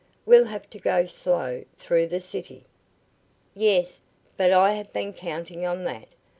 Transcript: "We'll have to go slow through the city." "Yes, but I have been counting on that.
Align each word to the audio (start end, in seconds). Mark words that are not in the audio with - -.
"We'll 0.25 0.45
have 0.45 0.67
to 0.71 0.79
go 0.79 1.05
slow 1.05 1.63
through 1.77 2.07
the 2.07 2.19
city." 2.19 2.65
"Yes, 3.53 4.01
but 4.35 4.51
I 4.51 4.71
have 4.73 4.91
been 4.91 5.13
counting 5.13 5.63
on 5.63 5.83
that. 5.83 6.07